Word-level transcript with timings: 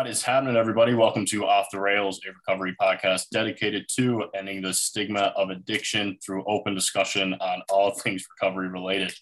What 0.00 0.08
is 0.08 0.22
happening, 0.22 0.56
everybody? 0.56 0.94
Welcome 0.94 1.26
to 1.26 1.44
Off 1.44 1.66
the 1.70 1.78
Rails, 1.78 2.22
a 2.26 2.32
recovery 2.32 2.74
podcast 2.80 3.28
dedicated 3.30 3.84
to 3.96 4.30
ending 4.34 4.62
the 4.62 4.72
stigma 4.72 5.34
of 5.36 5.50
addiction 5.50 6.16
through 6.24 6.42
open 6.46 6.74
discussion 6.74 7.34
on 7.34 7.60
all 7.68 7.90
things 7.98 8.24
recovery 8.40 8.68
related. 8.68 9.12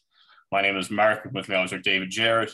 My 0.52 0.62
name 0.62 0.76
is 0.76 0.88
Mark. 0.88 1.28
With 1.32 1.48
me, 1.48 1.56
always 1.56 1.72
are 1.72 1.80
David 1.80 2.10
Jared. 2.10 2.52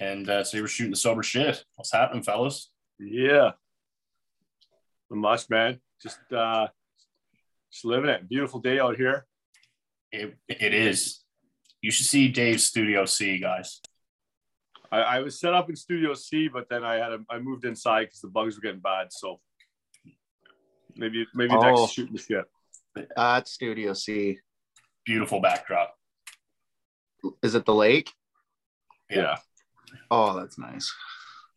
And 0.00 0.28
uh, 0.28 0.42
today 0.42 0.62
we're 0.62 0.66
shooting 0.66 0.90
the 0.90 0.96
sober 0.96 1.22
shit. 1.22 1.64
What's 1.76 1.92
happening, 1.92 2.24
fellas? 2.24 2.72
Yeah. 2.98 3.52
Not 5.08 5.20
much, 5.20 5.48
man. 5.48 5.78
Just 6.02 6.18
uh 6.36 6.66
just 7.72 7.84
living 7.84 8.10
it. 8.10 8.28
Beautiful 8.28 8.58
day 8.58 8.80
out 8.80 8.96
here. 8.96 9.26
It, 10.10 10.36
it 10.48 10.74
is. 10.74 11.20
You 11.82 11.92
should 11.92 12.06
see 12.06 12.26
Dave's 12.26 12.66
Studio 12.66 13.04
C, 13.04 13.38
guys. 13.38 13.80
I, 14.94 15.16
I 15.16 15.18
was 15.20 15.40
set 15.40 15.52
up 15.54 15.68
in 15.68 15.74
Studio 15.76 16.14
C, 16.14 16.46
but 16.48 16.68
then 16.68 16.84
I 16.84 16.94
had 16.94 17.12
a, 17.12 17.18
I 17.28 17.38
moved 17.40 17.64
inside 17.64 18.04
because 18.04 18.20
the 18.20 18.28
bugs 18.28 18.54
were 18.54 18.60
getting 18.62 18.80
bad. 18.80 19.08
So 19.12 19.40
maybe 20.94 21.26
maybe 21.34 21.52
Oh. 21.54 21.60
next 21.60 21.92
shooting 21.92 22.14
the 22.14 22.22
shit. 22.22 22.44
Uh, 23.16 23.40
it's 23.42 23.50
Studio 23.52 23.92
C. 23.92 24.38
Beautiful 25.04 25.40
backdrop. 25.40 25.94
Is 27.42 27.54
it 27.56 27.64
the 27.64 27.74
lake? 27.74 28.12
Yeah. 29.10 29.36
Oh, 30.10 30.38
that's 30.38 30.58
nice. 30.58 30.92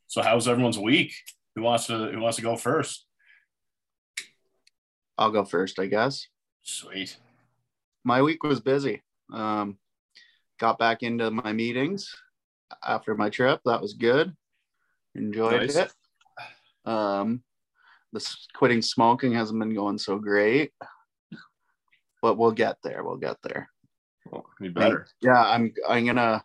So, 0.08 0.22
how's 0.22 0.48
everyone's 0.48 0.80
week? 0.80 1.14
Who 1.56 1.62
wants 1.62 1.88
to 1.88 2.10
Who 2.12 2.20
wants 2.20 2.38
to 2.38 2.42
go 2.44 2.56
first? 2.56 3.06
I'll 5.18 5.32
go 5.32 5.44
first, 5.46 5.80
I 5.80 5.88
guess. 5.88 6.28
Sweet. 6.64 7.18
My 8.04 8.22
week 8.22 8.44
was 8.44 8.60
busy. 8.62 9.04
Um, 9.32 9.78
got 10.60 10.80
back 10.80 11.04
into 11.04 11.30
my 11.30 11.54
meetings 11.54 12.16
after 12.86 13.16
my 13.16 13.30
trip. 13.30 13.62
That 13.66 13.82
was 13.82 13.94
good. 13.94 14.36
Enjoyed 15.16 15.62
Nice. 15.62 15.76
it. 15.76 15.92
Um, 16.86 17.44
this 18.14 18.48
quitting 18.56 18.82
smoking 18.82 19.34
hasn't 19.34 19.60
been 19.60 19.74
going 19.74 19.98
so 19.98 20.18
great, 20.20 20.72
but 22.22 22.38
we'll 22.38 22.52
get 22.52 22.78
there. 22.84 23.04
We'll 23.04 23.18
get 23.18 23.38
there. 23.44 23.70
Well, 24.32 24.46
any 24.62 24.70
better. 24.70 25.08
Yeah, 25.22 25.42
I'm. 25.42 25.74
I'm 25.88 26.06
gonna 26.06 26.44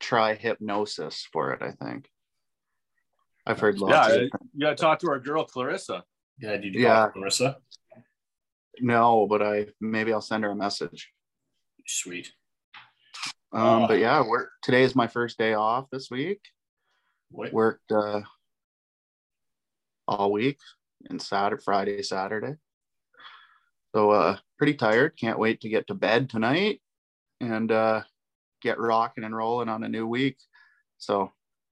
try 0.00 0.34
hypnosis 0.34 1.26
for 1.32 1.52
it. 1.52 1.62
I 1.62 1.72
think. 1.72 2.08
I've 3.46 3.60
heard 3.60 3.78
lots. 3.78 3.92
Yeah, 3.92 4.00
of 4.06 4.06
I- 4.06 4.24
different- 4.24 4.50
You 4.54 4.60
gotta 4.60 4.76
talk 4.76 4.98
to 5.00 5.10
our 5.10 5.20
girl 5.20 5.44
Clarissa. 5.44 6.04
Yeah, 6.38 6.56
did 6.56 6.74
you 6.74 6.82
Yeah. 6.82 6.94
talk 6.94 7.14
to 7.14 7.20
Marissa? 7.20 7.56
No, 8.80 9.26
but 9.26 9.42
I 9.42 9.66
maybe 9.80 10.12
I'll 10.12 10.20
send 10.20 10.44
her 10.44 10.50
a 10.50 10.56
message. 10.56 11.12
Sweet. 11.86 12.32
Um, 13.54 13.84
Oh. 13.84 13.86
but 13.88 13.98
yeah, 14.00 14.20
work 14.26 14.50
today 14.62 14.82
is 14.82 14.96
my 14.96 15.06
first 15.06 15.38
day 15.38 15.54
off 15.54 15.88
this 15.90 16.10
week. 16.10 16.40
Wait, 17.30 17.52
Worked 17.52 17.90
uh 17.92 18.22
all 20.06 20.32
week 20.32 20.58
and 21.08 21.20
Saturday, 21.22 21.62
Friday, 21.64 22.02
Saturday. 22.02 22.54
So 23.94 24.10
uh 24.10 24.36
pretty 24.58 24.74
tired. 24.74 25.16
Can't 25.18 25.38
wait 25.38 25.60
to 25.60 25.68
get 25.68 25.86
to 25.86 25.94
bed 25.94 26.28
tonight 26.28 26.80
and 27.40 27.70
uh 27.70 28.02
get 28.60 28.78
rocking 28.80 29.24
and 29.24 29.36
rolling 29.36 29.68
on 29.68 29.84
a 29.84 29.88
new 29.88 30.06
week. 30.06 30.36
So 30.98 31.32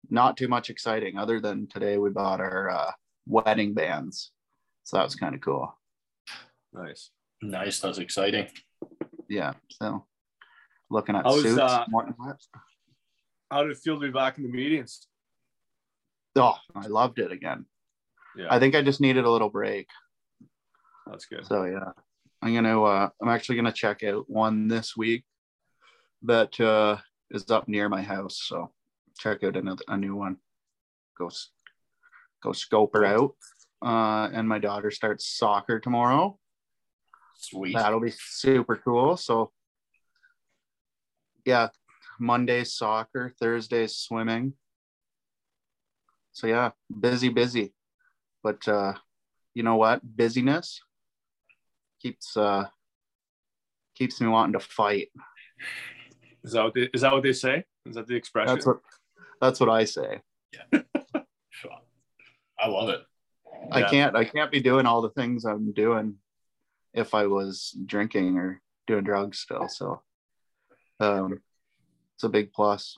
not 0.10 0.38
too 0.38 0.48
much 0.48 0.70
exciting 0.70 1.18
other 1.18 1.40
than 1.40 1.68
today 1.68 1.98
we 1.98 2.10
bought 2.10 2.42
our 2.42 2.70
uh 2.70 2.92
wedding 3.26 3.74
bands. 3.74 4.32
So 4.84 4.98
that 4.98 5.04
was 5.04 5.16
kind 5.16 5.36
of 5.36 5.42
cool. 5.42 5.78
Nice. 6.74 7.12
nice. 7.42 7.80
That's 7.80 7.98
exciting. 8.00 8.48
Yeah. 9.30 9.54
So 9.70 10.06
looking 10.90 11.16
at 11.16 11.26
was, 11.26 11.42
suits. 11.44 11.60
uh, 11.60 11.86
more 11.90 12.06
than. 12.06 12.16
How 13.52 13.64
did 13.64 13.72
it 13.72 13.78
feel 13.78 13.96
to 13.96 14.02
be 14.02 14.12
back 14.12 14.38
in 14.38 14.44
the 14.44 14.50
meetings? 14.50 15.08
Oh, 16.36 16.56
I 16.76 16.88
loved 16.88 17.20
it 17.20 17.32
again. 17.32 17.66
Yeah, 18.36 18.48
I 18.50 18.60
think 18.60 18.76
I 18.76 18.82
just 18.82 19.02
needed 19.02 19.26
a 19.26 19.32
little 19.32 19.50
break. 19.50 19.88
that's 21.08 21.26
good. 21.26 21.46
So 21.46 21.64
yeah, 21.66 21.92
I'm 22.42 22.54
gonna. 22.54 22.82
Uh, 22.82 23.10
I'm 23.22 23.30
actually 23.30 23.56
gonna 23.56 23.72
check 23.72 24.04
out 24.04 24.30
one 24.30 24.68
this 24.68 24.96
week 24.96 25.24
that 26.24 26.60
uh, 26.60 26.98
is 27.32 27.50
up 27.50 27.68
near 27.68 27.90
my 27.90 28.02
house. 28.02 28.40
So 28.46 28.72
check 29.18 29.44
out 29.44 29.58
another 29.58 29.84
a 29.88 29.98
new 29.98 30.16
one. 30.16 30.38
Go 31.18 31.30
go 32.44 32.52
scope 32.52 32.94
her 32.94 33.06
out. 33.06 33.36
Uh, 33.82 34.30
and 34.34 34.48
my 34.48 34.60
daughter 34.60 34.92
starts 34.92 35.26
soccer 35.26 35.80
tomorrow. 35.80 36.38
Sweet. 37.36 37.76
That'll 37.76 38.02
be 38.02 38.12
super 38.12 38.76
cool. 38.76 39.16
So 39.16 39.52
yeah, 41.50 41.70
Monday's 42.20 42.74
soccer, 42.74 43.34
Thursday's 43.40 43.96
swimming. 43.96 44.54
So 46.32 46.48
yeah, 46.48 46.72
busy, 46.88 47.30
busy. 47.30 47.74
But 48.44 48.68
uh 48.68 48.94
you 49.56 49.64
know 49.64 49.76
what? 49.76 50.00
Busyness 50.04 50.80
keeps 52.02 52.38
uh 52.38 52.66
keeps 53.96 54.22
me 54.22 54.28
wanting 54.28 54.54
to 54.54 54.60
fight. 54.60 55.10
Is 56.44 56.54
that 56.54 56.64
what 56.64 56.74
they, 56.76 56.90
is 56.94 57.02
that 57.02 57.12
what 57.12 57.24
they 57.24 57.34
say? 57.34 57.66
Is 57.86 57.96
that 57.96 58.08
the 58.08 58.16
expression? 58.16 58.56
That's 58.56 58.66
what 58.66 58.80
that's 59.42 59.60
what 59.60 59.70
I 59.70 59.86
say. 59.86 60.22
Yeah. 60.54 60.82
I 62.62 62.68
love 62.68 62.90
it. 62.90 63.02
I 63.72 63.80
Yeah. 63.80 63.90
can't 63.90 64.16
I 64.16 64.24
can't 64.24 64.52
be 64.52 64.62
doing 64.62 64.86
all 64.86 65.02
the 65.02 65.10
things 65.10 65.46
I'm 65.46 65.74
doing 65.74 66.16
if 66.94 67.14
I 67.14 67.26
was 67.26 67.76
drinking 67.86 68.38
or 68.38 68.62
doing 68.86 69.04
drugs 69.04 69.40
still. 69.40 69.68
So 69.68 70.02
um 71.00 71.40
it's 72.16 72.24
a 72.24 72.30
big 72.30 72.52
plus. 72.52 72.98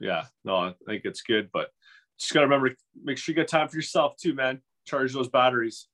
Yeah, 0.00 0.24
no, 0.44 0.56
I 0.56 0.74
think 0.86 1.02
it's 1.04 1.22
good, 1.22 1.50
but 1.52 1.70
just 2.18 2.32
gotta 2.32 2.46
remember, 2.46 2.74
make 3.02 3.18
sure 3.18 3.32
you 3.32 3.36
get 3.36 3.48
time 3.48 3.68
for 3.68 3.76
yourself 3.76 4.16
too, 4.16 4.34
man. 4.34 4.60
Charge 4.84 5.12
those 5.12 5.28
batteries. 5.28 5.88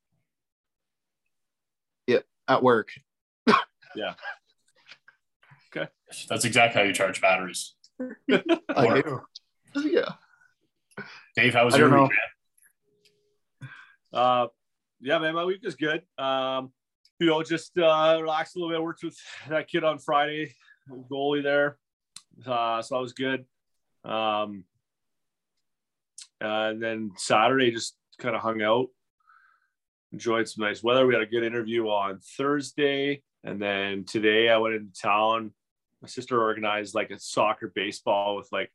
Yep. 2.07 2.25
At 2.49 2.63
work. 2.63 2.91
Yeah, 3.95 4.15
Okay. 5.77 5.91
That's 6.31 6.47
exactly 6.47 6.81
how 6.81 6.87
you 6.87 6.95
charge 6.95 7.21
batteries. 7.21 7.75
I 8.31 9.03
do. 9.03 9.21
Yeah. 9.77 10.15
Dave, 11.37 11.53
how 11.53 11.67
was 11.67 11.75
I 11.75 11.79
your 11.79 11.91
week? 11.91 12.11
man? 13.61 13.71
uh, 14.15 14.47
yeah, 15.01 15.19
man, 15.19 15.35
my 15.35 15.45
week 15.45 15.61
is 15.63 15.75
good. 15.75 16.03
Um, 16.17 16.73
you 17.21 17.27
know, 17.27 17.43
just 17.43 17.77
uh, 17.79 18.19
relaxed 18.21 18.57
a 18.57 18.59
little 18.59 18.75
bit. 18.75 18.83
Worked 18.83 19.05
with 19.05 19.17
that 19.49 19.69
kid 19.69 19.85
on 19.85 19.99
Friday, 19.99 20.55
goalie 21.11 21.43
there, 21.43 21.79
uh, 22.47 22.83
so 22.83 22.95
that 22.95 23.01
was 23.01 23.13
good. 23.13 23.45
Um, 24.05 24.65
and 26.41 26.83
then 26.83 27.13
Saturday, 27.17 27.71
just 27.71 27.97
kind 28.19 28.35
of 28.35 28.43
hung 28.43 28.63
out, 28.63 28.89
enjoyed 30.13 30.49
some 30.49 30.65
nice 30.65 30.83
weather. 30.83 31.07
We 31.07 31.15
had 31.15 31.23
a 31.23 31.27
good 31.27 31.45
interview 31.45 31.87
on 31.87 32.19
Thursday, 32.37 33.23
and 33.45 33.61
then 33.61 34.05
today 34.05 34.49
I 34.49 34.59
went 34.59 34.75
into 34.75 35.01
town. 35.01 35.53
My 36.01 36.09
sister 36.09 36.41
organized 36.41 36.95
like 36.95 37.11
a 37.11 37.19
soccer 37.19 37.71
baseball 37.73 38.37
with 38.37 38.49
like 38.51 38.73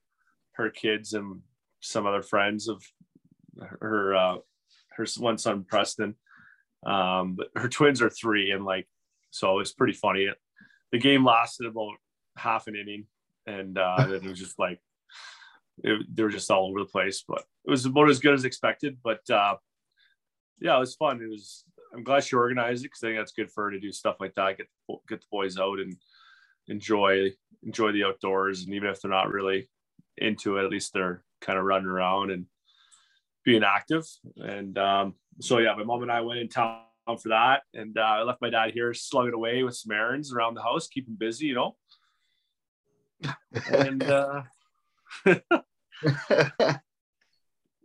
her 0.53 0.69
kids 0.69 1.13
and 1.13 1.41
some 1.81 2.05
other 2.05 2.21
friends 2.21 2.67
of 2.67 2.83
her 3.81 4.15
uh, 4.15 4.37
her 4.91 5.05
one 5.17 5.37
son 5.37 5.63
Preston. 5.63 6.15
Um, 6.85 7.35
but 7.35 7.49
her 7.55 7.69
twins 7.69 8.01
are 8.01 8.09
three, 8.09 8.51
and 8.51 8.65
like 8.65 8.87
so 9.31 9.59
it's 9.59 9.73
pretty 9.73 9.93
funny. 9.93 10.29
The 10.91 10.99
game 10.99 11.25
lasted 11.25 11.67
about 11.67 11.95
half 12.37 12.67
an 12.67 12.75
inning, 12.75 13.05
and 13.45 13.77
uh, 13.77 13.97
then 13.99 14.23
it 14.23 14.29
was 14.29 14.39
just 14.39 14.59
like 14.59 14.79
it, 15.83 16.05
they 16.13 16.23
were 16.23 16.29
just 16.29 16.49
all 16.49 16.69
over 16.69 16.79
the 16.79 16.85
place. 16.85 17.23
But 17.27 17.43
it 17.65 17.71
was 17.71 17.85
about 17.85 18.09
as 18.09 18.19
good 18.19 18.33
as 18.33 18.45
expected. 18.45 18.97
But 19.03 19.27
uh, 19.29 19.55
yeah, 20.59 20.77
it 20.77 20.79
was 20.79 20.95
fun. 20.95 21.21
It 21.21 21.29
was. 21.29 21.63
I'm 21.93 22.03
glad 22.03 22.23
she 22.23 22.35
organized 22.35 22.83
it 22.83 22.89
because 22.89 23.03
I 23.03 23.07
think 23.07 23.19
that's 23.19 23.31
good 23.31 23.51
for 23.51 23.65
her 23.65 23.71
to 23.71 23.79
do 23.79 23.91
stuff 23.91 24.17
like 24.19 24.35
that. 24.35 24.57
Get 24.57 24.67
get 25.07 25.21
the 25.21 25.27
boys 25.31 25.57
out 25.57 25.79
and 25.79 25.95
enjoy 26.67 27.31
enjoy 27.63 27.91
the 27.91 28.03
outdoors, 28.03 28.63
and 28.63 28.73
even 28.73 28.89
if 28.89 29.01
they're 29.01 29.11
not 29.11 29.31
really 29.31 29.69
into 30.17 30.57
it, 30.57 30.65
at 30.65 30.71
least 30.71 30.93
they're 30.93 31.23
kind 31.41 31.59
of 31.59 31.65
running 31.65 31.87
around 31.87 32.31
and 32.31 32.45
being 33.43 33.63
active. 33.63 34.05
And 34.35 34.77
um, 34.77 35.15
so 35.39 35.59
yeah, 35.59 35.73
my 35.75 35.83
mom 35.83 36.01
and 36.01 36.11
I 36.11 36.21
went 36.21 36.39
in 36.39 36.49
town 36.49 36.81
for 37.05 37.29
that, 37.29 37.61
and 37.73 37.97
uh, 37.97 38.01
I 38.01 38.21
left 38.23 38.41
my 38.41 38.49
dad 38.49 38.71
here 38.71 38.93
slugging 38.93 39.33
away 39.33 39.63
with 39.63 39.75
some 39.75 39.91
errands 39.91 40.33
around 40.33 40.55
the 40.55 40.63
house, 40.63 40.87
keep 40.87 41.07
him 41.07 41.15
busy, 41.15 41.47
you 41.47 41.55
know. 41.55 41.75
And 43.71 44.03
uh, 44.03 44.41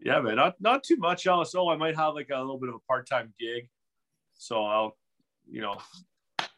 yeah, 0.05 0.21
man, 0.21 0.37
not 0.37 0.55
not 0.61 0.83
too 0.83 0.97
much 0.97 1.27
else. 1.27 1.55
Oh, 1.55 1.69
I 1.69 1.77
might 1.77 1.97
have 1.97 2.15
like 2.15 2.31
a 2.33 2.39
little 2.39 2.59
bit 2.59 2.69
of 2.69 2.77
a 2.77 2.81
part 2.81 3.09
time 3.09 3.33
gig, 3.39 3.69
so 4.35 4.65
I'll, 4.65 4.97
you 5.51 5.61
know, 5.61 5.77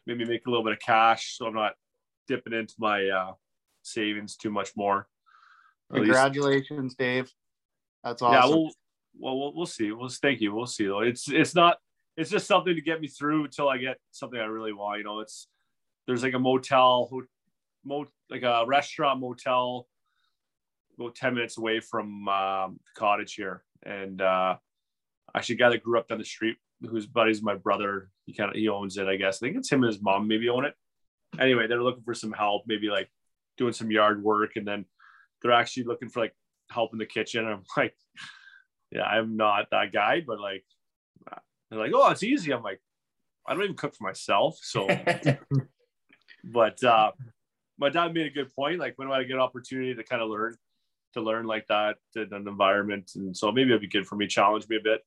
maybe 0.05 0.25
make 0.25 0.45
a 0.47 0.49
little 0.49 0.63
bit 0.63 0.73
of 0.73 0.79
cash, 0.79 1.37
so 1.37 1.45
I'm 1.45 1.53
not 1.53 1.73
dipping 2.27 2.53
into 2.53 2.73
my 2.79 3.07
uh, 3.07 3.33
savings 3.83 4.35
too 4.35 4.49
much 4.49 4.71
more. 4.75 5.07
At 5.91 5.97
least- 6.01 6.13
Congratulations, 6.13 6.95
Dave. 6.95 7.31
That's 8.03 8.21
awesome. 8.21 8.49
yeah, 8.49 8.55
we'll, 8.55 8.71
well, 9.19 9.37
we'll 9.37 9.55
we'll 9.55 9.65
see. 9.65 9.91
We'll 9.91 10.09
thank 10.09 10.41
you. 10.41 10.53
We'll 10.53 10.65
see 10.65 10.85
though. 10.85 11.01
It's 11.01 11.29
it's 11.29 11.55
not. 11.55 11.77
It's 12.17 12.29
just 12.29 12.47
something 12.47 12.73
to 12.73 12.81
get 12.81 13.01
me 13.01 13.07
through 13.07 13.43
until 13.45 13.67
I 13.67 13.77
get 13.77 13.97
something 14.11 14.39
I 14.39 14.45
really 14.45 14.71
want. 14.71 14.99
You 14.99 15.03
know, 15.03 15.19
it's 15.19 15.47
there's 16.07 16.23
like 16.23 16.33
a 16.33 16.39
motel, 16.39 17.09
mo, 17.83 18.05
like 18.29 18.43
a 18.43 18.63
restaurant 18.65 19.19
motel 19.19 19.87
about 20.97 21.15
10 21.15 21.33
minutes 21.33 21.57
away 21.57 21.79
from 21.79 22.27
um, 22.27 22.79
the 22.85 22.99
cottage 22.99 23.33
here. 23.33 23.63
And 23.83 24.21
uh, 24.21 24.55
actually, 25.35 25.55
a 25.55 25.57
guy 25.59 25.69
that 25.69 25.83
grew 25.83 25.99
up 25.99 26.07
down 26.07 26.17
the 26.17 26.25
street, 26.25 26.57
whose 26.81 27.05
buddy's 27.05 27.41
my 27.41 27.55
brother, 27.55 28.09
he 28.25 28.33
kind 28.33 28.49
of 28.49 28.55
he 28.55 28.69
owns 28.69 28.97
it, 28.97 29.07
I 29.07 29.15
guess. 29.15 29.41
I 29.41 29.47
think 29.47 29.57
it's 29.57 29.71
him 29.71 29.83
and 29.83 29.93
his 29.93 30.01
mom 30.01 30.27
maybe 30.27 30.49
own 30.49 30.65
it. 30.65 30.73
Anyway, 31.39 31.67
they're 31.67 31.83
looking 31.83 32.03
for 32.03 32.13
some 32.13 32.31
help, 32.31 32.63
maybe 32.65 32.87
like 32.87 33.09
doing 33.57 33.73
some 33.73 33.91
yard 33.91 34.23
work, 34.23 34.51
and 34.55 34.67
then 34.67 34.85
they're 35.41 35.51
actually 35.51 35.83
looking 35.83 36.09
for 36.09 36.21
like 36.21 36.33
help 36.71 36.93
in 36.93 36.99
the 36.99 37.05
kitchen. 37.05 37.45
I'm 37.45 37.63
like, 37.77 37.95
yeah, 38.95 39.03
I'm 39.03 39.35
not 39.35 39.67
that 39.71 39.91
guy, 39.91 40.23
but 40.25 40.39
like, 40.39 40.63
they're 41.69 41.79
like, 41.79 41.91
oh, 41.93 42.09
it's 42.11 42.23
easy. 42.23 42.53
I'm 42.53 42.63
like, 42.63 42.79
I 43.45 43.53
don't 43.53 43.63
even 43.63 43.75
cook 43.75 43.95
for 43.95 44.05
myself, 44.05 44.57
so. 44.61 44.87
but 46.43 46.81
uh, 46.83 47.11
my 47.77 47.89
dad 47.89 48.13
made 48.13 48.27
a 48.27 48.29
good 48.29 48.53
point. 48.55 48.79
Like, 48.79 48.93
when 48.97 49.07
do 49.07 49.13
I 49.13 49.23
get 49.23 49.33
an 49.33 49.41
opportunity 49.41 49.93
to 49.93 50.03
kind 50.03 50.21
of 50.21 50.29
learn, 50.29 50.55
to 51.13 51.21
learn 51.21 51.45
like 51.45 51.67
that 51.67 51.97
in 52.15 52.33
an 52.33 52.47
environment, 52.47 53.11
and 53.15 53.35
so 53.35 53.51
maybe 53.51 53.71
it'd 53.71 53.81
be 53.81 53.87
good 53.87 54.07
for 54.07 54.15
me, 54.15 54.27
challenge 54.27 54.67
me 54.69 54.77
a 54.77 54.83
bit. 54.83 55.01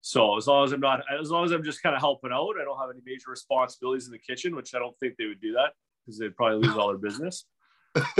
So 0.00 0.36
as 0.36 0.46
long 0.46 0.64
as 0.64 0.72
I'm 0.72 0.80
not, 0.80 1.02
as 1.20 1.30
long 1.30 1.44
as 1.44 1.52
I'm 1.52 1.64
just 1.64 1.82
kind 1.82 1.94
of 1.94 2.00
helping 2.00 2.32
out, 2.32 2.54
I 2.60 2.64
don't 2.64 2.78
have 2.78 2.90
any 2.90 3.00
major 3.04 3.30
responsibilities 3.30 4.06
in 4.06 4.12
the 4.12 4.18
kitchen, 4.18 4.56
which 4.56 4.74
I 4.74 4.78
don't 4.78 4.96
think 4.98 5.16
they 5.16 5.26
would 5.26 5.40
do 5.40 5.52
that 5.54 5.72
because 6.04 6.18
they'd 6.18 6.36
probably 6.36 6.66
lose 6.66 6.76
all 6.76 6.88
their 6.88 6.98
business. 6.98 7.44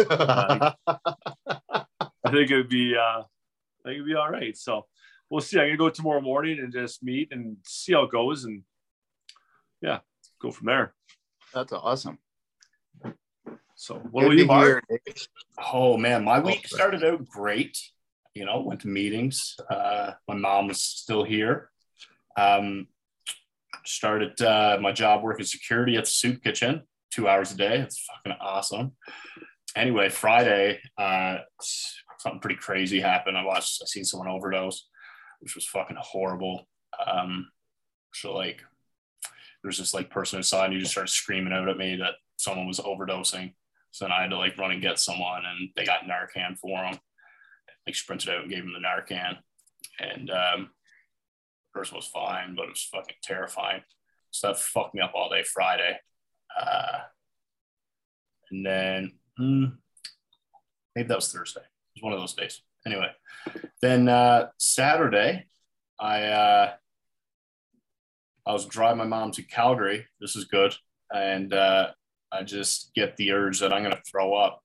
Uh, 0.09 0.73
I 0.87 2.31
think 2.31 2.51
it 2.51 2.57
would 2.57 2.69
be, 2.69 2.95
uh, 2.97 3.23
I 3.85 3.89
think 3.89 3.97
it'd 3.97 4.07
be 4.07 4.15
all 4.15 4.31
right. 4.31 4.57
So 4.57 4.87
we'll 5.29 5.41
see. 5.41 5.59
I'm 5.59 5.67
gonna 5.67 5.77
go 5.77 5.91
tomorrow 5.91 6.21
morning 6.21 6.59
and 6.59 6.73
just 6.73 7.03
meet 7.03 7.29
and 7.33 7.57
see 7.65 7.93
how 7.93 8.05
it 8.05 8.11
goes, 8.11 8.45
and 8.45 8.63
yeah, 9.81 9.99
go 10.41 10.51
from 10.51 10.67
there. 10.67 10.95
That's 11.53 11.73
awesome. 11.73 12.19
So 13.77 13.97
what 13.97 14.25
will 14.25 14.39
you, 14.39 14.47
Mark? 14.47 14.85
Oh 15.73 15.97
man, 15.97 16.25
my 16.25 16.41
week 16.41 16.67
started 16.67 17.05
out 17.05 17.27
great. 17.27 17.79
You 18.35 18.45
know, 18.45 18.61
went 18.61 18.81
to 18.81 18.89
meetings. 18.89 19.57
Uh, 19.71 20.13
my 20.27 20.35
mom 20.35 20.69
was 20.69 20.83
still 20.83 21.25
here. 21.25 21.71
Um, 22.37 22.89
started 23.85 24.41
uh, 24.41 24.79
my 24.81 24.93
job 24.93 25.23
working 25.23 25.45
security 25.45 25.97
at 25.97 26.05
the 26.05 26.11
soup 26.11 26.43
kitchen, 26.43 26.83
two 27.11 27.29
hours 27.29 27.53
a 27.53 27.57
day. 27.57 27.79
It's 27.81 28.05
fucking 28.07 28.39
awesome. 28.41 28.93
Anyway, 29.77 30.09
Friday, 30.09 30.81
uh, 30.97 31.39
something 32.19 32.41
pretty 32.41 32.57
crazy 32.57 33.01
happened. 33.01 33.37
I 33.37 33.45
watched, 33.45 33.81
I 33.83 33.87
seen 33.87 34.05
someone 34.05 34.29
overdose, 34.29 34.89
which 35.41 35.55
was 35.55 35.67
fucking 35.67 35.97
horrible. 35.99 36.69
Um, 37.07 37.51
so 38.13 38.35
like, 38.35 38.63
there 39.63 39.69
was 39.69 39.79
this 39.79 39.95
like 39.95 40.11
person 40.11 40.39
inside, 40.39 40.67
and 40.67 40.75
he 40.75 40.81
just 40.81 40.93
started 40.93 41.11
screaming 41.11 41.53
out 41.53 41.69
at 41.69 41.79
me 41.79 41.97
that 41.97 42.15
someone 42.37 42.67
was 42.67 42.81
overdosing. 42.81 43.55
So 43.93 44.05
then 44.05 44.13
I 44.13 44.23
had 44.23 44.31
to 44.31 44.39
like 44.39 44.59
run 44.59 44.73
and 44.73 44.83
get 44.83 44.99
someone, 44.99 45.43
and 45.47 45.71
they 45.77 45.85
got 45.85 46.03
Narcan 46.03 46.59
for 46.59 46.85
him. 46.85 46.99
Like 47.87 47.95
sprinted 47.95 48.31
out 48.31 48.43
and 48.43 48.51
gave 48.51 48.65
him 48.65 48.73
the 48.73 48.87
Narcan, 48.87 49.39
and 50.01 50.31
um, 50.31 50.71
person 51.75 51.97
was 51.97 52.07
fine, 52.07 52.55
but 52.55 52.65
it 52.65 52.71
was 52.71 52.89
fucking 52.91 53.17
terrifying. 53.23 53.83
So 54.31 54.49
that 54.49 54.59
fucked 54.59 54.95
me 54.95 55.03
up 55.03 55.13
all 55.15 55.29
day 55.29 55.43
Friday. 55.43 55.99
Uh, 56.59 56.99
and 58.51 58.65
then 58.65 59.13
hmm, 59.37 59.65
maybe 60.95 61.09
that 61.09 61.17
was 61.17 61.33
Thursday. 61.33 61.63
Was 61.95 62.03
one 62.03 62.13
of 62.13 62.19
those 62.19 62.35
days. 62.35 62.61
Anyway, 62.87 63.09
then 63.81 64.09
uh, 64.09 64.49
Saturday, 64.59 65.47
I 65.99 66.23
uh, 66.25 66.73
I 68.47 68.53
was 68.53 68.67
driving 68.67 68.99
my 68.99 69.05
mom 69.05 69.31
to 69.33 69.43
Calgary. 69.43 70.07
This 70.21 70.37
is 70.37 70.45
good, 70.45 70.75
and 71.13 71.53
uh, 71.53 71.91
I 72.33 72.43
just 72.43 72.93
get 72.95 73.17
the 73.17 73.33
urge 73.33 73.61
that 73.61 73.73
I'm 73.73 73.83
going 73.83 73.95
to 73.95 74.03
throw 74.11 74.35
up. 74.35 74.61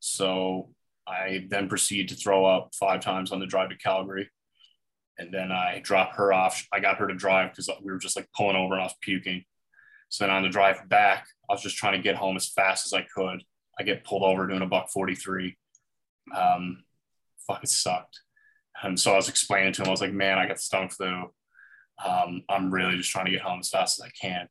So 0.00 0.70
I 1.06 1.46
then 1.50 1.68
proceed 1.68 2.08
to 2.08 2.14
throw 2.14 2.46
up 2.46 2.70
five 2.74 3.00
times 3.00 3.32
on 3.32 3.40
the 3.40 3.46
drive 3.46 3.70
to 3.70 3.76
Calgary 3.76 4.30
and 5.20 5.32
then 5.32 5.52
I 5.52 5.80
drop 5.84 6.14
her 6.14 6.32
off. 6.32 6.66
I 6.72 6.80
got 6.80 6.96
her 6.96 7.06
to 7.06 7.14
drive 7.14 7.50
because 7.50 7.68
we 7.82 7.92
were 7.92 7.98
just 7.98 8.16
like 8.16 8.26
pulling 8.34 8.56
over 8.56 8.72
and 8.72 8.80
I 8.80 8.86
was 8.86 8.94
puking. 9.02 9.44
So 10.08 10.24
then 10.24 10.34
on 10.34 10.42
the 10.42 10.48
drive 10.48 10.88
back, 10.88 11.26
I 11.48 11.52
was 11.52 11.62
just 11.62 11.76
trying 11.76 11.92
to 11.92 12.02
get 12.02 12.16
home 12.16 12.36
as 12.36 12.48
fast 12.48 12.86
as 12.86 12.94
I 12.94 13.02
could. 13.02 13.42
I 13.78 13.82
get 13.82 14.02
pulled 14.02 14.22
over 14.22 14.46
doing 14.46 14.62
a 14.62 14.66
buck 14.66 14.88
43. 14.90 15.56
Um, 16.34 16.84
fucking 17.46 17.66
sucked. 17.66 18.20
And 18.82 18.98
so 18.98 19.12
I 19.12 19.16
was 19.16 19.28
explaining 19.28 19.72
to 19.74 19.82
him, 19.82 19.88
I 19.88 19.90
was 19.90 20.00
like, 20.00 20.12
man, 20.12 20.38
I 20.38 20.46
got 20.46 20.60
stomach 20.60 20.92
flu. 20.92 21.30
Um, 22.04 22.42
I'm 22.48 22.70
really 22.70 22.96
just 22.96 23.10
trying 23.10 23.26
to 23.26 23.30
get 23.30 23.42
home 23.42 23.60
as 23.60 23.68
fast 23.68 24.00
as 24.00 24.06
I 24.06 24.10
can. 24.10 24.48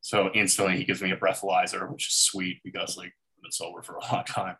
So 0.00 0.30
instantly 0.34 0.76
he 0.76 0.84
gives 0.84 1.02
me 1.02 1.10
a 1.10 1.16
breathalyzer, 1.16 1.90
which 1.90 2.08
is 2.08 2.14
sweet 2.14 2.60
because 2.64 2.96
like 2.96 3.08
I've 3.08 3.42
been 3.42 3.52
sober 3.52 3.82
for 3.82 3.96
a 3.96 4.12
long 4.12 4.24
time. 4.24 4.56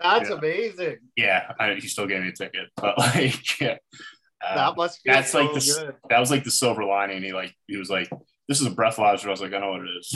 That's 0.00 0.30
yeah. 0.30 0.36
amazing. 0.36 0.96
Yeah, 1.16 1.52
I, 1.58 1.74
he 1.74 1.88
still 1.88 2.06
gave 2.06 2.22
me 2.22 2.28
a 2.28 2.32
ticket, 2.32 2.68
but 2.76 2.98
like, 2.98 3.60
yeah, 3.60 3.76
um, 4.46 4.56
that 4.56 4.76
must 4.76 5.00
that's 5.04 5.30
so 5.30 5.44
like 5.44 5.54
the 5.54 5.60
good. 5.60 5.94
that 6.10 6.18
was 6.18 6.30
like 6.30 6.44
the 6.44 6.50
silver 6.50 6.84
lining. 6.84 7.22
He 7.22 7.32
like 7.32 7.54
he 7.66 7.76
was 7.76 7.88
like, 7.88 8.10
"This 8.48 8.60
is 8.60 8.66
a 8.66 8.70
breathalyzer." 8.70 9.26
I 9.26 9.30
was 9.30 9.40
like, 9.40 9.52
"I 9.52 9.58
know 9.58 9.70
what 9.70 9.82
it 9.82 9.90
is." 10.00 10.14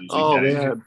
oh 0.10 0.30
like, 0.32 0.42
man. 0.42 0.82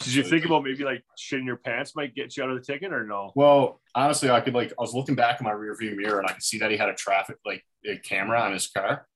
Did 0.00 0.14
you 0.14 0.22
think 0.22 0.44
about 0.44 0.62
maybe 0.62 0.84
like 0.84 1.02
shitting 1.18 1.46
your 1.46 1.56
pants 1.56 1.96
might 1.96 2.14
get 2.14 2.36
you 2.36 2.42
out 2.42 2.50
of 2.50 2.56
the 2.56 2.72
ticket 2.72 2.92
or 2.92 3.06
no? 3.06 3.32
Well, 3.34 3.80
honestly, 3.94 4.30
I 4.30 4.40
could 4.40 4.54
like 4.54 4.70
I 4.72 4.82
was 4.82 4.94
looking 4.94 5.14
back 5.14 5.40
in 5.40 5.44
my 5.44 5.52
rear 5.52 5.74
view 5.74 5.96
mirror 5.96 6.18
and 6.18 6.28
I 6.28 6.32
could 6.32 6.42
see 6.42 6.58
that 6.58 6.70
he 6.70 6.76
had 6.76 6.88
a 6.88 6.94
traffic 6.94 7.36
like 7.46 7.64
a 7.86 7.96
camera 7.96 8.40
on 8.40 8.52
his 8.52 8.66
car. 8.66 9.06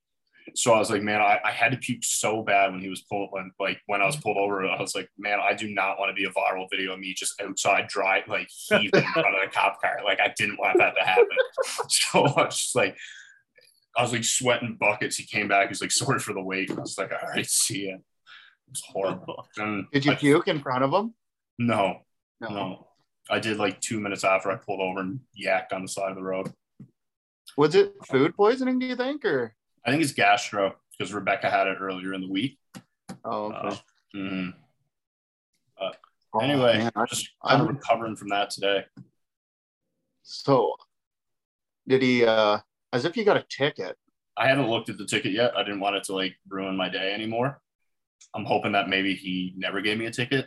So 0.55 0.73
I 0.73 0.79
was 0.79 0.91
like, 0.91 1.03
man, 1.03 1.21
I, 1.21 1.39
I 1.45 1.51
had 1.51 1.73
to 1.73 1.79
puke 1.79 2.03
so 2.03 2.43
bad 2.43 2.73
when 2.73 2.81
he 2.81 2.89
was 2.89 3.03
pulled 3.03 3.29
when 3.31 3.51
like 3.61 3.79
when 3.87 4.01
I 4.01 4.07
was 4.07 4.17
pulled 4.17 4.39
over. 4.39 4.65
I 4.65 4.81
was 4.81 4.95
like, 4.95 5.09
man, 5.19 5.39
I 5.39 5.55
do 5.55 5.69
not 5.69 5.99
want 5.99 6.11
to 6.11 6.15
be 6.15 6.25
a 6.25 6.31
viral 6.31 6.67
video 6.71 6.95
of 6.95 6.99
me 6.99 7.15
just 7.15 7.41
outside 7.41 7.87
dry 7.89 8.23
like 8.27 8.49
heaving 8.69 8.91
in 8.95 9.13
front 9.13 9.29
of 9.29 9.41
the 9.45 9.51
cop 9.53 9.81
car. 9.83 9.99
Like 10.05 10.19
I 10.21 10.33
didn't 10.37 10.59
want 10.59 10.79
that 10.79 10.95
to 10.99 11.05
happen. 11.05 11.27
so 11.89 12.25
I 12.25 12.45
was 12.45 12.57
just 12.57 12.75
like 12.75 12.97
I 13.97 14.03
was 14.03 14.13
like 14.13 14.25
sweating 14.25 14.77
buckets. 14.81 15.17
He 15.17 15.25
came 15.25 15.49
back, 15.49 15.69
he's 15.69 15.81
like, 15.81 15.93
sorry 15.93 16.19
for 16.19 16.33
the 16.33 16.43
wait. 16.43 16.71
I 16.71 16.75
was 16.75 16.97
like, 16.97 17.13
all 17.13 17.29
right, 17.29 17.47
see 17.47 17.89
ya. 17.89 17.97
It's 18.71 18.83
horrible. 18.87 19.47
And 19.57 19.87
did 19.93 20.05
you 20.05 20.13
I, 20.13 20.17
puke 20.17 20.49
in 20.49 20.61
front 20.61 20.85
of 20.85 20.93
him? 20.93 21.15
No, 21.59 22.01
no, 22.41 22.49
no. 22.49 22.87
I 23.29 23.39
did 23.39 23.59
like 23.59 23.81
two 23.81 24.01
minutes 24.01 24.25
after 24.25 24.51
I 24.51 24.57
pulled 24.57 24.81
over 24.81 25.01
and 25.01 25.21
yacked 25.41 25.73
on 25.73 25.83
the 25.83 25.89
side 25.89 26.11
of 26.11 26.17
the 26.17 26.23
road. 26.23 26.53
Was 27.57 27.75
it 27.75 27.95
food 28.07 28.35
poisoning, 28.35 28.79
do 28.79 28.87
you 28.87 28.97
think, 28.97 29.25
or 29.25 29.55
I 29.85 29.91
think 29.91 30.03
it's 30.03 30.13
gastro 30.13 30.77
because 31.01 31.13
Rebecca 31.15 31.51
had 31.51 31.67
it 31.67 31.79
earlier 31.81 32.13
in 32.13 32.21
the 32.21 32.29
week. 32.31 32.59
Oh, 33.25 33.47
okay. 33.47 33.69
Uh, 33.69 33.77
mm-hmm. 34.15 34.51
uh, 35.81 35.93
oh, 36.35 36.39
anyway, 36.41 36.79
man, 36.79 36.93
I'm 36.95 37.07
just 37.07 37.31
kind 37.45 37.63
of 37.63 37.69
recovering 37.69 38.17
from 38.17 38.29
that 38.29 38.51
today. 38.51 38.85
So, 40.23 40.75
did 41.89 42.03
he? 42.03 42.25
uh 42.25 42.59
As 42.93 43.05
if 43.05 43.17
you 43.17 43.25
got 43.25 43.37
a 43.37 43.45
ticket. 43.49 43.97
I 44.37 44.47
haven't 44.47 44.69
looked 44.69 44.89
at 44.91 44.99
the 44.99 45.07
ticket 45.07 45.33
yet. 45.33 45.57
I 45.57 45.63
didn't 45.63 45.81
want 45.81 45.97
it 45.97 46.05
to 46.05 46.15
like 46.15 46.37
ruin 46.49 46.77
my 46.77 46.89
day 46.89 47.13
anymore. 47.13 47.61
I'm 48.35 48.45
hoping 48.45 48.73
that 48.73 48.89
maybe 48.89 49.15
he 49.15 49.55
never 49.57 49.81
gave 49.81 49.99
me 49.99 50.07
a 50.07 50.11
ticket, 50.11 50.47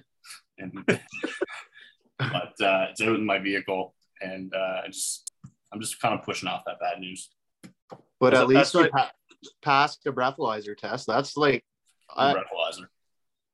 and 0.57 0.73
but 0.85 2.61
uh, 2.61 2.87
it's 2.89 3.01
out 3.01 3.15
in 3.15 3.25
my 3.25 3.39
vehicle, 3.39 3.93
and 4.21 4.53
uh, 4.53 4.81
I 4.83 4.87
just 4.87 5.31
I'm 5.71 5.81
just 5.81 5.99
kind 6.01 6.17
of 6.17 6.25
pushing 6.25 6.49
off 6.49 6.63
that 6.65 6.79
bad 6.79 6.99
news. 6.99 7.29
But 8.19 8.33
at 8.33 8.47
least 8.47 8.73
you, 8.73 8.89
ha- 8.93 9.11
passed 9.61 10.05
a 10.05 10.11
breathalyzer 10.11 10.77
test. 10.77 11.07
That's 11.07 11.35
like 11.35 11.65
I, 12.15 12.33
breathalyzer. 12.33 12.85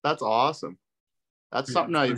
That's 0.04 0.22
awesome. 0.22 0.78
That's 1.52 1.70
yeah, 1.70 1.74
something 1.74 1.96
I 1.96 2.14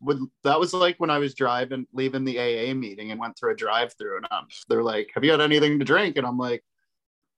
would. 0.00 0.20
That 0.44 0.58
was 0.58 0.72
like 0.72 0.96
when 0.98 1.10
I 1.10 1.18
was 1.18 1.34
driving, 1.34 1.86
leaving 1.92 2.24
the 2.24 2.38
AA 2.38 2.74
meeting 2.74 3.10
and 3.10 3.20
went 3.20 3.38
through 3.38 3.52
a 3.52 3.56
drive-through, 3.56 4.18
and 4.18 4.26
um, 4.30 4.46
they're 4.68 4.82
like, 4.82 5.10
"Have 5.14 5.24
you 5.24 5.32
had 5.32 5.40
anything 5.40 5.78
to 5.78 5.84
drink?" 5.84 6.16
And 6.16 6.26
I'm 6.26 6.38
like, 6.38 6.64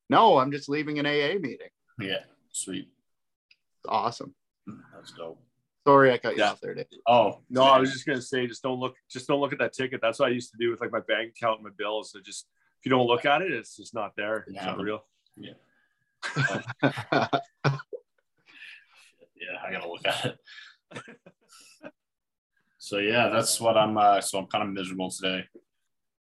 "No, 0.09 0.38
I'm 0.38 0.52
just 0.52 0.69
leaving 0.69 0.99
an 0.99 1.07
AA 1.07 1.38
meeting." 1.40 1.71
Yeah, 1.99 2.21
sweet. 2.52 2.92
Awesome. 3.89 4.35
That's 4.95 5.12
dope. 5.12 5.41
Sorry, 5.87 6.12
I 6.12 6.19
cut 6.19 6.37
you 6.37 6.43
yeah. 6.43 6.53
off 6.53 6.61
there, 6.61 6.75
Dave. 6.75 6.87
Oh 7.09 7.41
no, 7.51 7.62
I 7.62 7.81
was 7.81 7.93
just 7.93 8.07
gonna 8.07 8.23
say, 8.23 8.47
just 8.47 8.62
don't 8.62 8.79
look, 8.79 8.95
just 9.11 9.27
don't 9.27 9.41
look 9.41 9.53
at 9.53 9.59
that 9.59 9.73
ticket. 9.73 10.01
That's 10.01 10.21
what 10.21 10.29
I 10.29 10.33
used 10.33 10.53
to 10.53 10.57
do 10.59 10.71
with 10.71 10.81
like 10.81 10.93
my 10.93 11.01
bank 11.01 11.33
account 11.37 11.59
and 11.59 11.65
my 11.65 11.73
bills. 11.77 12.12
So 12.12 12.21
just 12.21 12.47
if 12.79 12.87
you 12.87 12.91
don't 12.91 13.07
look 13.07 13.27
at 13.27 13.43
it, 13.43 13.53
it's 13.53 13.77
just 13.77 13.93
not 13.93 14.12
there. 14.17 14.45
It's 14.47 14.55
yeah, 14.55 14.67
not 14.67 14.79
real. 14.79 15.05
Yeah 15.37 15.55
yeah, 16.37 17.29
I 19.62 19.73
gotta 19.73 19.89
look 19.89 20.07
at 20.07 20.25
it. 20.25 20.39
so 22.79 22.99
yeah, 22.99 23.29
that's 23.29 23.61
what 23.61 23.77
I'm. 23.77 23.97
Uh, 23.97 24.21
so 24.21 24.39
I'm 24.39 24.47
kind 24.47 24.65
of 24.65 24.71
miserable 24.71 25.11
today, 25.11 25.45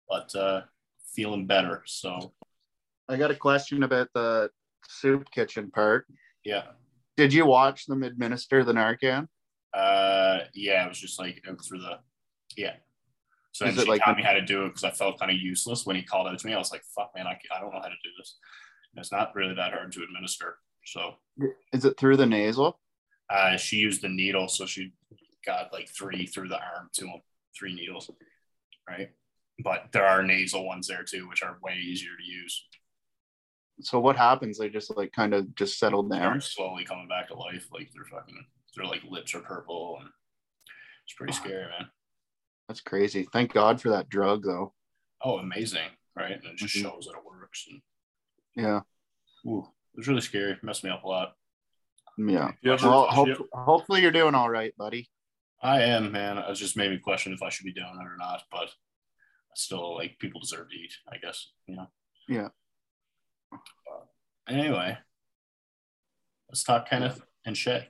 but 0.08 0.34
uh, 0.34 0.62
feeling 1.14 1.46
better. 1.46 1.82
So 1.86 2.32
I 3.08 3.16
got 3.16 3.30
a 3.30 3.36
question 3.36 3.82
about 3.82 4.08
the 4.14 4.50
soup 4.88 5.30
kitchen 5.30 5.70
part. 5.70 6.06
Yeah. 6.44 6.62
Did 7.16 7.32
you 7.32 7.46
watch 7.46 7.86
them 7.86 8.02
administer 8.02 8.64
the 8.64 8.72
Narcan? 8.72 9.28
Uh, 9.74 10.40
yeah, 10.54 10.84
it 10.84 10.88
was 10.88 10.98
just 10.98 11.18
like 11.18 11.42
through 11.66 11.80
the, 11.80 11.98
yeah. 12.56 12.74
So 13.52 13.64
then 13.64 13.74
she 13.74 13.84
like 13.84 14.02
taught 14.02 14.16
the, 14.16 14.22
me 14.22 14.22
how 14.22 14.32
to 14.32 14.40
do 14.40 14.64
it 14.64 14.68
because 14.68 14.84
I 14.84 14.90
felt 14.90 15.18
kind 15.18 15.30
of 15.30 15.36
useless 15.36 15.84
when 15.84 15.96
he 15.96 16.02
called 16.02 16.28
out 16.28 16.38
to 16.38 16.46
me. 16.46 16.54
I 16.54 16.58
was 16.58 16.72
like, 16.72 16.84
"Fuck, 16.96 17.12
man, 17.16 17.26
I, 17.26 17.38
I 17.54 17.60
don't 17.60 17.72
know 17.72 17.80
how 17.80 17.88
to 17.88 17.94
do 18.02 18.10
this." 18.18 18.36
It's 18.96 19.12
not 19.12 19.34
really 19.34 19.54
that 19.54 19.72
hard 19.72 19.92
to 19.92 20.02
administer. 20.02 20.56
So, 20.84 21.14
is 21.72 21.84
it 21.84 21.96
through 21.98 22.16
the 22.16 22.26
nasal? 22.26 22.78
Uh, 23.28 23.56
she 23.56 23.76
used 23.76 24.02
the 24.02 24.08
needle, 24.08 24.48
so 24.48 24.66
she 24.66 24.92
got 25.44 25.72
like 25.72 25.88
three 25.88 26.26
through 26.26 26.48
the 26.48 26.58
arm 26.58 26.90
to 26.94 27.06
him. 27.06 27.20
three 27.56 27.74
needles, 27.74 28.10
right? 28.88 29.10
But 29.62 29.92
there 29.92 30.06
are 30.06 30.22
nasal 30.22 30.66
ones 30.66 30.88
there 30.88 31.04
too, 31.04 31.28
which 31.28 31.42
are 31.42 31.58
way 31.62 31.74
easier 31.74 32.16
to 32.16 32.24
use. 32.24 32.66
So 33.82 34.00
what 34.00 34.16
happens? 34.16 34.58
They 34.58 34.68
just 34.68 34.96
like 34.96 35.12
kind 35.12 35.34
of 35.34 35.54
just 35.54 35.78
settle 35.78 36.02
They're 36.08 36.40
slowly 36.40 36.84
coming 36.84 37.08
back 37.08 37.28
to 37.28 37.34
life. 37.34 37.68
Like 37.72 37.90
they're 37.94 38.04
fucking, 38.04 38.44
their 38.76 38.86
like 38.86 39.02
lips 39.08 39.34
are 39.34 39.40
purple, 39.40 39.98
and 40.00 40.08
it's 41.04 41.14
pretty 41.14 41.32
scary, 41.32 41.64
man. 41.66 41.88
That's 42.68 42.80
crazy. 42.80 43.26
Thank 43.32 43.52
God 43.52 43.80
for 43.80 43.90
that 43.90 44.08
drug 44.08 44.44
though. 44.44 44.74
Oh, 45.22 45.38
amazing, 45.38 45.88
right? 46.16 46.32
And 46.32 46.44
it 46.44 46.56
just 46.56 46.76
Mhm. 46.76 46.82
shows 46.82 47.06
that 47.06 47.18
it 47.18 47.24
works. 47.24 47.66
And 47.70 47.82
Yeah. 48.56 48.80
ooh, 49.46 49.60
it 49.94 49.96
was 49.98 50.08
really 50.08 50.20
scary. 50.20 50.56
Messed 50.62 50.84
me 50.84 50.90
up 50.90 51.04
a 51.04 51.08
lot. 51.08 51.36
Yeah. 52.16 52.52
You 52.62 52.72
ever- 52.72 52.88
Well, 52.88 53.06
hope, 53.06 53.28
ever- 53.28 53.44
hopefully 53.52 54.02
you're 54.02 54.10
doing 54.12 54.34
all 54.34 54.50
right, 54.50 54.76
buddy. 54.76 55.10
I 55.62 55.82
am, 55.82 56.10
man. 56.12 56.38
It 56.38 56.54
just 56.54 56.76
made 56.76 56.90
me 56.90 56.98
question 56.98 57.32
if 57.32 57.42
I 57.42 57.48
should 57.50 57.64
be 57.64 57.72
doing 57.72 57.98
it 58.00 58.06
or 58.06 58.16
not. 58.16 58.44
But 58.50 58.74
still, 59.54 59.94
like, 59.94 60.18
people 60.18 60.40
deserve 60.40 60.70
to 60.70 60.76
eat, 60.76 60.94
I 61.08 61.18
guess. 61.18 61.52
You 61.66 61.76
know. 61.76 61.90
Yeah. 62.28 62.48
But 63.50 63.60
anyway, 64.48 64.98
let's 66.48 66.64
talk 66.64 66.88
Kenneth 66.88 67.20
and 67.44 67.56
Shay. 67.56 67.88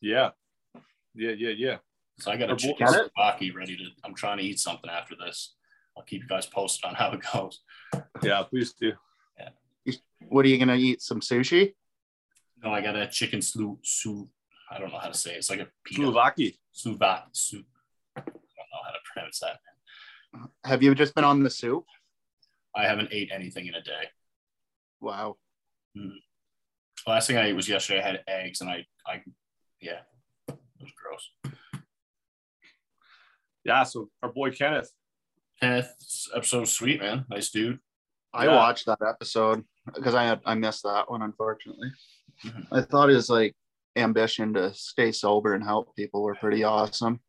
Yeah. 0.00 0.30
Yeah, 1.14 1.30
yeah, 1.32 1.50
yeah. 1.56 1.76
So 2.18 2.30
I 2.30 2.36
got 2.36 2.50
a 2.50 2.52
Or 2.52 2.56
chicken 2.56 2.86
Kenneth? 2.86 3.10
souvlaki 3.18 3.54
ready 3.54 3.76
to. 3.76 3.84
I'm 4.04 4.14
trying 4.14 4.38
to 4.38 4.44
eat 4.44 4.58
something 4.58 4.90
after 4.90 5.14
this. 5.16 5.54
I'll 5.96 6.02
keep 6.04 6.22
you 6.22 6.28
guys 6.28 6.46
posted 6.46 6.84
on 6.88 6.94
how 6.94 7.12
it 7.12 7.20
goes. 7.32 7.60
Yeah, 8.22 8.42
please 8.42 8.72
do. 8.74 8.92
Yeah. 9.38 9.50
What 10.28 10.44
are 10.44 10.48
you 10.48 10.58
gonna 10.58 10.76
eat? 10.76 11.00
Some 11.02 11.20
sushi? 11.20 11.74
No, 12.62 12.70
I 12.70 12.80
got 12.80 12.96
a 12.96 13.06
chicken 13.06 13.40
slu 13.40 13.78
su. 13.82 14.28
I 14.70 14.78
don't 14.78 14.90
know 14.92 14.98
how 14.98 15.08
to 15.08 15.16
say 15.16 15.32
it. 15.34 15.38
It's 15.38 15.50
like 15.50 15.60
a 15.60 15.68
pita. 15.84 16.02
Slovaki. 16.02 16.58
Suva. 16.72 17.24
Su. 17.32 17.62
I 18.16 18.20
don't 18.20 18.34
know 18.36 18.82
how 18.84 18.90
to 18.90 18.98
pronounce 19.12 19.40
that. 19.40 19.60
Have 20.64 20.82
you 20.82 20.94
just 20.94 21.14
been 21.14 21.24
on 21.24 21.42
the 21.42 21.50
soup? 21.50 21.84
I 22.76 22.84
haven't 22.84 23.08
ate 23.12 23.30
anything 23.32 23.66
in 23.66 23.74
a 23.74 23.82
day. 23.82 24.04
Wow. 25.00 25.36
Last 27.06 27.26
thing 27.26 27.36
I 27.38 27.46
ate 27.46 27.56
was 27.56 27.68
yesterday. 27.68 28.00
I 28.00 28.06
had 28.06 28.24
eggs, 28.28 28.60
and 28.60 28.68
I, 28.68 28.84
I, 29.06 29.22
yeah, 29.80 30.00
it 30.48 30.58
was 30.80 30.92
gross. 31.02 31.30
Yeah, 33.64 33.82
so 33.84 34.08
our 34.22 34.30
boy 34.32 34.50
Kenneth. 34.50 34.90
Kenneth's 35.62 36.28
episode 36.34 36.60
was 36.60 36.72
sweet, 36.72 37.00
man. 37.00 37.24
Nice 37.30 37.50
dude. 37.50 37.78
I 38.34 38.44
Yeah. 38.46 38.56
watched 38.56 38.86
that 38.86 38.98
episode 39.06 39.64
because 39.94 40.14
I 40.14 40.24
had 40.24 40.40
I 40.44 40.54
missed 40.54 40.82
that 40.82 41.10
one 41.10 41.22
unfortunately. 41.22 41.90
Mhm. 42.44 42.66
I 42.70 42.82
thought 42.82 43.08
his 43.08 43.30
like 43.30 43.56
ambition 43.96 44.52
to 44.54 44.74
stay 44.74 45.10
sober 45.12 45.54
and 45.54 45.64
help 45.64 45.96
people 45.96 46.22
were 46.22 46.34
pretty 46.34 46.62
awesome, 46.64 47.20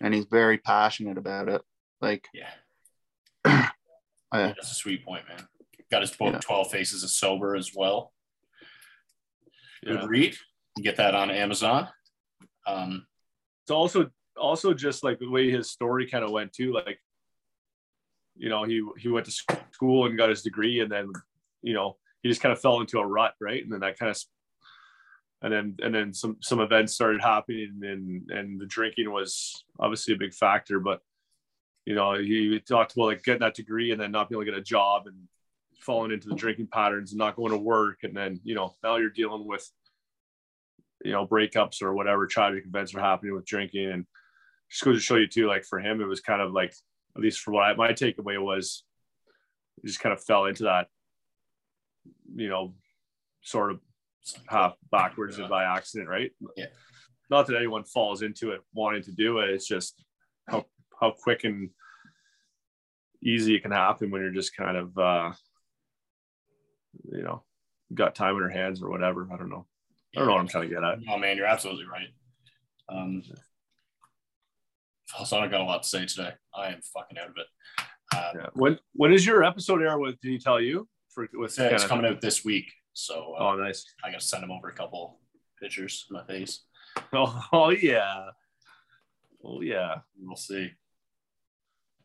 and 0.00 0.12
he's 0.12 0.26
very 0.26 0.58
passionate 0.58 1.16
about 1.18 1.48
it. 1.48 1.62
Like, 2.00 2.26
Yeah, 2.34 2.50
I, 2.50 2.54
that's 4.32 4.72
a 4.72 4.74
sweet 4.74 5.04
point, 5.04 5.24
man. 5.28 5.46
Got 5.90 6.02
his 6.02 6.10
book 6.10 6.34
Yeah. 6.34 6.40
Twelve 6.40 6.70
Faces 6.70 7.02
of 7.02 7.10
Sober 7.10 7.56
as 7.56 7.72
well. 7.74 8.12
Yeah. 9.82 9.94
Good 10.00 10.10
read. 10.10 10.36
You 10.76 10.84
get 10.84 10.96
that 10.96 11.14
on 11.14 11.30
Amazon. 11.30 11.88
Um, 12.66 13.06
It's 13.62 13.70
also 13.70 14.10
also 14.36 14.74
just 14.74 15.02
like 15.02 15.18
the 15.18 15.30
way 15.30 15.50
his 15.50 15.70
story 15.70 16.06
kind 16.08 16.24
of 16.24 16.30
went 16.30 16.52
too. 16.52 16.72
Like, 16.72 17.00
you 18.36 18.48
know, 18.48 18.64
he 18.64 18.82
he 18.98 19.08
went 19.08 19.26
to 19.26 19.56
school 19.72 20.06
and 20.06 20.18
got 20.18 20.28
his 20.30 20.42
degree, 20.42 20.80
and 20.80 20.90
then 20.90 21.10
you 21.62 21.74
know 21.74 21.96
he 22.22 22.28
just 22.28 22.42
kind 22.42 22.52
of 22.52 22.60
fell 22.60 22.80
into 22.80 22.98
a 22.98 23.06
rut, 23.06 23.34
right? 23.40 23.62
And 23.62 23.72
then 23.72 23.80
that 23.80 23.98
kind 23.98 24.10
of 24.10 24.18
and 25.42 25.52
then 25.52 25.76
and 25.82 25.94
then 25.94 26.12
some 26.12 26.36
some 26.40 26.60
events 26.60 26.94
started 26.94 27.22
happening, 27.22 27.80
and 27.82 28.30
and 28.30 28.60
the 28.60 28.66
drinking 28.66 29.10
was 29.10 29.64
obviously 29.78 30.14
a 30.14 30.18
big 30.18 30.34
factor. 30.34 30.80
But 30.80 31.00
you 31.88 31.94
know, 31.94 32.18
he 32.18 32.60
talked 32.60 32.92
about 32.92 33.06
like 33.06 33.24
getting 33.24 33.40
that 33.40 33.54
degree 33.54 33.92
and 33.92 34.00
then 34.00 34.10
not 34.10 34.28
being 34.28 34.36
able 34.36 34.44
to 34.44 34.50
get 34.50 34.60
a 34.60 34.62
job 34.62 35.06
and 35.06 35.16
falling 35.78 36.12
into 36.12 36.28
the 36.28 36.34
drinking 36.34 36.68
patterns 36.70 37.12
and 37.12 37.18
not 37.18 37.34
going 37.34 37.50
to 37.50 37.56
work, 37.56 38.00
and 38.02 38.14
then 38.14 38.38
you 38.44 38.54
know 38.54 38.74
now 38.84 38.96
you're 38.96 39.08
dealing 39.08 39.46
with 39.46 39.66
you 41.02 41.12
know 41.12 41.26
breakups 41.26 41.80
or 41.80 41.94
whatever 41.94 42.26
tragic 42.26 42.66
events 42.66 42.94
are 42.94 43.00
happening 43.00 43.34
with 43.34 43.46
drinking. 43.46 43.90
And 43.90 44.06
just 44.70 44.84
goes 44.84 44.98
to 44.98 45.00
show 45.00 45.16
you 45.16 45.26
too 45.26 45.46
like 45.46 45.64
for 45.64 45.80
him 45.80 46.02
it 46.02 46.04
was 46.04 46.20
kind 46.20 46.42
of 46.42 46.52
like 46.52 46.74
at 47.16 47.22
least 47.22 47.40
for 47.40 47.52
what 47.52 47.62
I, 47.64 47.72
my 47.72 47.94
takeaway 47.94 48.38
was 48.38 48.84
he 49.80 49.88
just 49.88 50.00
kind 50.00 50.12
of 50.12 50.22
fell 50.22 50.44
into 50.44 50.64
that 50.64 50.88
you 52.36 52.50
know 52.50 52.74
sort 53.40 53.70
of 53.70 53.80
half 54.46 54.74
backwards 54.92 55.38
and 55.38 55.48
by 55.48 55.64
accident 55.64 56.10
right? 56.10 56.32
Yeah. 56.54 56.66
not 57.30 57.46
that 57.46 57.56
anyone 57.56 57.84
falls 57.84 58.20
into 58.20 58.50
it 58.50 58.60
wanting 58.74 59.04
to 59.04 59.12
do 59.12 59.38
it. 59.38 59.48
It's 59.48 59.66
just 59.66 60.04
how 60.46 60.66
how 61.00 61.10
quick 61.12 61.44
and 61.44 61.70
easy 63.22 63.54
it 63.54 63.62
can 63.62 63.72
happen 63.72 64.10
when 64.10 64.20
you're 64.22 64.30
just 64.30 64.56
kind 64.56 64.76
of 64.76 64.96
uh 64.98 65.32
you 67.12 67.22
know 67.22 67.42
got 67.94 68.14
time 68.14 68.34
in 68.34 68.40
your 68.40 68.48
hands 68.48 68.82
or 68.82 68.90
whatever 68.90 69.26
i 69.32 69.36
don't 69.36 69.48
know 69.50 69.66
i 70.14 70.18
don't 70.20 70.28
know 70.28 70.34
what 70.34 70.40
i'm 70.40 70.48
trying 70.48 70.68
to 70.68 70.74
get 70.74 70.84
at 70.84 70.98
Oh 71.08 71.18
man, 71.18 71.36
you're 71.36 71.46
absolutely 71.46 71.86
right. 71.86 72.08
Um, 72.88 73.22
I 75.14 75.46
got 75.48 75.60
a 75.60 75.64
lot 75.64 75.82
to 75.82 75.88
say 75.88 76.06
today. 76.06 76.30
I 76.54 76.68
am 76.68 76.80
fucking 76.94 77.18
out 77.18 77.28
of 77.28 77.34
it. 77.36 77.46
Uh, 78.14 78.32
Yeah. 78.34 78.46
When 78.54 78.78
when 78.94 79.12
is 79.12 79.26
your 79.26 79.42
episode 79.44 79.82
air 79.82 79.98
with? 79.98 80.20
Did 80.20 80.30
he 80.30 80.38
tell 80.38 80.60
you? 80.60 80.88
For 81.10 81.28
with 81.34 81.58
it's, 81.58 81.58
it's 81.58 81.84
coming 81.84 82.06
out 82.06 82.20
this 82.20 82.44
week, 82.44 82.72
so 82.92 83.34
uh, 83.38 83.48
Oh, 83.50 83.56
nice. 83.56 83.84
I 84.04 84.10
got 84.10 84.20
to 84.20 84.26
send 84.26 84.44
him 84.44 84.50
over 84.50 84.68
a 84.68 84.74
couple 84.74 85.20
pictures 85.60 86.06
of 86.08 86.14
my 86.14 86.24
face. 86.32 86.64
Oh, 87.12 87.42
oh 87.52 87.70
yeah. 87.70 88.30
Oh 89.44 89.60
yeah. 89.60 89.96
We'll 90.20 90.36
see. 90.36 90.70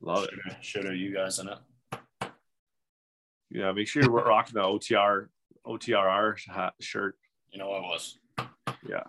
Love 0.05 0.25
it. 0.25 0.55
Should 0.59 0.83
have 0.83 0.95
you 0.95 1.13
guys 1.13 1.39
in 1.39 1.47
it. 1.47 2.29
Yeah. 3.49 3.71
Make 3.71 3.87
sure 3.87 4.03
you're 4.03 4.11
rocking 4.11 4.55
the 4.55 4.61
OTR 4.61 5.27
OTRR 5.65 6.35
hat, 6.49 6.73
shirt. 6.81 7.15
You 7.51 7.59
know 7.59 7.71
I 7.71 7.79
was. 7.79 8.19
Yeah. 8.87 9.03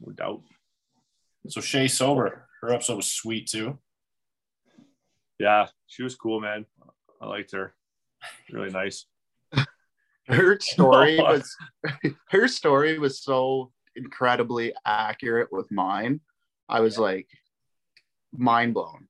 No 0.00 0.12
doubt. 0.12 0.40
So 1.48 1.60
Shay 1.60 1.86
sober. 1.86 2.46
Her 2.62 2.72
episode 2.72 2.96
was 2.96 3.12
sweet 3.12 3.46
too. 3.46 3.78
Yeah. 5.38 5.66
She 5.86 6.02
was 6.02 6.14
cool, 6.14 6.40
man. 6.40 6.64
I 7.20 7.26
liked 7.26 7.52
her. 7.52 7.74
Really 8.50 8.70
nice. 8.70 9.04
her 10.28 10.58
story 10.60 11.16
was 11.18 11.54
her 12.30 12.48
story 12.48 12.98
was 12.98 13.22
so 13.22 13.70
incredibly 13.96 14.72
accurate 14.86 15.52
with 15.52 15.70
mine. 15.70 16.20
I 16.70 16.80
was 16.80 16.98
like 16.98 17.28
mind 18.32 18.72
blown. 18.72 19.08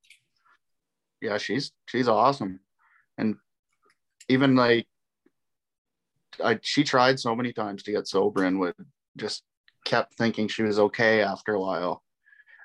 Yeah, 1.23 1.37
she's 1.37 1.71
she's 1.85 2.09
awesome. 2.09 2.59
And 3.17 3.37
even 4.27 4.55
like 4.57 4.87
I 6.43 6.59
she 6.61 6.83
tried 6.83 7.17
so 7.17 7.33
many 7.33 7.53
times 7.53 7.81
to 7.83 7.93
get 7.93 8.09
sober 8.09 8.43
and 8.43 8.59
would 8.59 8.75
just 9.15 9.43
kept 9.85 10.15
thinking 10.15 10.49
she 10.49 10.63
was 10.63 10.79
okay 10.79 11.21
after 11.21 11.53
a 11.53 11.61
while. 11.61 12.03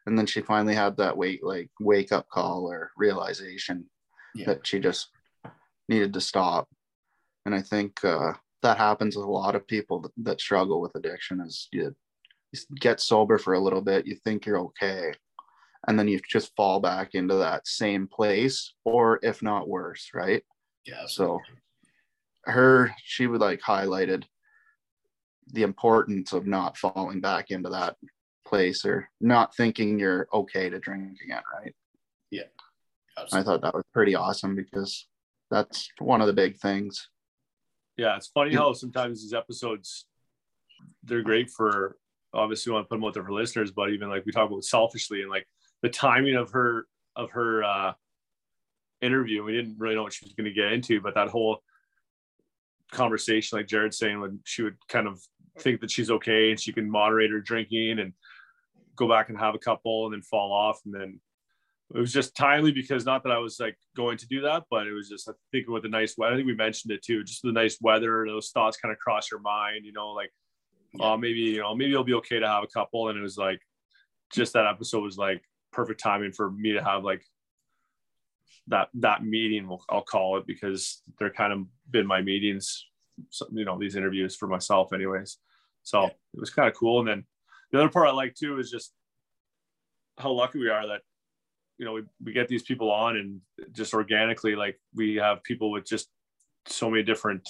And 0.06 0.18
then 0.18 0.26
she 0.26 0.40
finally 0.40 0.74
had 0.74 0.96
that 0.96 1.16
wait 1.16 1.44
like 1.44 1.70
wake 1.78 2.10
up 2.10 2.28
call 2.28 2.66
or 2.66 2.90
realization 2.96 3.88
Yeah. 4.34 4.46
that 4.46 4.66
she 4.66 4.80
just 4.80 5.10
needed 5.88 6.12
to 6.14 6.20
stop. 6.20 6.68
And 7.46 7.54
I 7.54 7.62
think 7.62 8.04
uh, 8.04 8.32
that 8.62 8.76
happens 8.78 9.14
with 9.14 9.24
a 9.24 9.30
lot 9.30 9.54
of 9.54 9.68
people 9.68 10.00
that, 10.00 10.12
that 10.24 10.40
struggle 10.40 10.80
with 10.80 10.96
addiction 10.96 11.40
is 11.40 11.68
you, 11.70 11.94
you 12.52 12.60
get 12.80 13.00
sober 13.00 13.38
for 13.38 13.54
a 13.54 13.60
little 13.60 13.82
bit, 13.82 14.06
you 14.06 14.16
think 14.16 14.46
you're 14.46 14.60
okay, 14.60 15.12
and 15.86 15.98
then 15.98 16.08
you 16.08 16.20
just 16.28 16.54
fall 16.56 16.80
back 16.80 17.14
into 17.14 17.34
that 17.34 17.66
same 17.66 18.06
place, 18.06 18.74
or 18.84 19.20
if 19.22 19.42
not 19.42 19.68
worse, 19.68 20.10
right? 20.14 20.42
Yeah. 20.84 21.06
So 21.06 21.38
her, 22.44 22.92
she 23.04 23.26
would 23.26 23.40
like 23.40 23.60
highlighted 23.60 24.24
the 25.52 25.62
importance 25.62 26.32
of 26.32 26.46
not 26.46 26.76
falling 26.76 27.20
back 27.20 27.50
into 27.50 27.70
that 27.70 27.96
place 28.46 28.84
or 28.84 29.08
not 29.20 29.54
thinking 29.54 29.98
you're 29.98 30.28
okay 30.32 30.68
to 30.68 30.78
drink 30.78 31.18
again, 31.24 31.42
right? 31.52 31.74
Yeah. 32.30 32.42
I 33.32 33.42
thought 33.42 33.62
that 33.62 33.74
was 33.74 33.84
pretty 33.92 34.14
awesome 34.14 34.54
because 34.54 35.06
that's 35.50 35.88
one 35.98 36.20
of 36.20 36.26
the 36.26 36.32
big 36.32 36.58
things. 36.58 37.08
Yeah. 37.96 38.16
It's 38.16 38.28
funny 38.28 38.54
how 38.54 38.72
sometimes 38.72 39.22
these 39.22 39.34
episodes 39.34 40.06
they're 41.02 41.22
great 41.22 41.50
for 41.50 41.96
obviously 42.32 42.70
we 42.70 42.74
want 42.74 42.84
to 42.84 42.88
put 42.88 42.96
them 42.96 43.04
out 43.04 43.14
there 43.14 43.24
for 43.24 43.32
listeners, 43.32 43.70
but 43.70 43.90
even 43.90 44.08
like 44.08 44.24
we 44.24 44.32
talk 44.32 44.50
about 44.50 44.64
selfishly 44.64 45.22
and 45.22 45.30
like 45.30 45.46
the 45.82 45.88
timing 45.88 46.36
of 46.36 46.50
her 46.52 46.86
of 47.16 47.30
her 47.32 47.64
uh 47.64 47.92
interview. 49.00 49.44
We 49.44 49.52
didn't 49.52 49.76
really 49.78 49.94
know 49.94 50.02
what 50.02 50.12
she 50.12 50.24
was 50.24 50.34
going 50.34 50.46
to 50.46 50.52
get 50.52 50.72
into, 50.72 51.00
but 51.00 51.14
that 51.14 51.28
whole 51.28 51.62
conversation, 52.92 53.58
like 53.58 53.68
Jared 53.68 53.94
saying, 53.94 54.20
when 54.20 54.40
she 54.44 54.62
would 54.62 54.76
kind 54.88 55.06
of 55.06 55.20
think 55.58 55.80
that 55.80 55.90
she's 55.90 56.10
okay 56.10 56.50
and 56.50 56.60
she 56.60 56.72
can 56.72 56.90
moderate 56.90 57.30
her 57.30 57.40
drinking 57.40 57.98
and 57.98 58.12
go 58.96 59.08
back 59.08 59.28
and 59.28 59.38
have 59.38 59.54
a 59.54 59.58
couple 59.58 60.06
and 60.06 60.14
then 60.14 60.22
fall 60.22 60.52
off. 60.52 60.80
And 60.84 60.94
then 60.94 61.20
it 61.94 61.98
was 61.98 62.12
just 62.12 62.36
timely 62.36 62.72
because 62.72 63.06
not 63.06 63.22
that 63.22 63.32
I 63.32 63.38
was 63.38 63.58
like 63.58 63.76
going 63.96 64.18
to 64.18 64.26
do 64.26 64.42
that, 64.42 64.64
but 64.70 64.86
it 64.86 64.92
was 64.92 65.08
just 65.08 65.28
I 65.28 65.32
think 65.52 65.68
with 65.68 65.84
the 65.84 65.88
nice 65.88 66.16
weather. 66.16 66.34
I 66.34 66.36
think 66.36 66.46
we 66.46 66.54
mentioned 66.54 66.92
it 66.92 67.02
too, 67.02 67.24
just 67.24 67.42
the 67.42 67.52
nice 67.52 67.78
weather, 67.80 68.26
those 68.26 68.50
thoughts 68.50 68.76
kind 68.76 68.92
of 68.92 68.98
cross 68.98 69.30
your 69.30 69.40
mind, 69.40 69.84
you 69.84 69.92
know, 69.92 70.10
like, 70.10 70.30
oh, 71.00 71.16
maybe, 71.16 71.40
you 71.40 71.60
know, 71.60 71.74
maybe 71.74 71.92
it'll 71.92 72.04
be 72.04 72.14
okay 72.14 72.40
to 72.40 72.48
have 72.48 72.64
a 72.64 72.68
couple. 72.68 73.08
And 73.08 73.18
it 73.18 73.22
was 73.22 73.38
like, 73.38 73.60
just 74.32 74.52
that 74.52 74.66
episode 74.66 75.02
was 75.02 75.16
like, 75.16 75.42
perfect 75.72 76.00
timing 76.00 76.32
for 76.32 76.50
me 76.50 76.72
to 76.72 76.82
have 76.82 77.04
like 77.04 77.22
that 78.68 78.88
that 78.94 79.24
meeting. 79.24 79.68
I'll 79.90 80.02
call 80.02 80.38
it 80.38 80.46
because 80.46 81.02
they're 81.18 81.30
kind 81.30 81.52
of 81.52 81.60
been 81.90 82.06
my 82.06 82.22
meetings. 82.22 82.86
You 83.50 83.64
know, 83.64 83.78
these 83.78 83.96
interviews 83.96 84.36
for 84.36 84.46
myself, 84.46 84.92
anyways. 84.92 85.38
So 85.82 86.02
yeah. 86.02 86.08
it 86.08 86.40
was 86.40 86.50
kind 86.50 86.68
of 86.68 86.74
cool. 86.74 87.00
And 87.00 87.08
then 87.08 87.24
the 87.72 87.78
other 87.78 87.88
part 87.88 88.08
I 88.08 88.12
like 88.12 88.34
too 88.34 88.58
is 88.58 88.70
just 88.70 88.92
how 90.18 90.32
lucky 90.32 90.58
we 90.58 90.68
are 90.68 90.86
that 90.86 91.00
you 91.78 91.84
know 91.84 91.92
we, 91.92 92.02
we 92.22 92.32
get 92.32 92.48
these 92.48 92.62
people 92.62 92.90
on 92.90 93.16
and 93.16 93.40
just 93.72 93.94
organically 93.94 94.54
like 94.54 94.78
we 94.94 95.14
have 95.14 95.42
people 95.44 95.70
with 95.70 95.86
just 95.86 96.08
so 96.66 96.90
many 96.90 97.02
different 97.02 97.48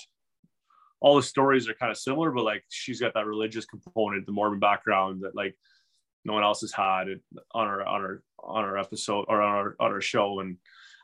all 1.01 1.17
the 1.17 1.23
stories 1.23 1.69
are 1.69 1.75
kind 1.75 1.91
of 1.91 1.97
similar 1.97 2.31
but 2.31 2.45
like 2.45 2.63
she's 2.69 3.01
got 3.01 3.15
that 3.15 3.27
religious 3.27 3.65
component 3.65 4.27
the 4.27 4.33
mormon 4.33 4.61
background 4.61 5.23
that 5.23 5.35
like 5.35 5.57
no 6.25 6.33
one 6.33 6.43
else 6.43 6.61
has 6.61 6.73
had 6.73 7.09
it 7.09 7.21
on 7.53 7.67
our 7.67 7.87
on 7.87 8.01
our 8.03 8.23
on 8.39 8.65
our 8.65 8.79
episode 8.79 9.25
or 9.29 9.41
on 9.43 9.55
our 9.55 9.77
on 9.81 9.93
our 9.93 10.01
show. 10.01 10.41
And 10.41 10.57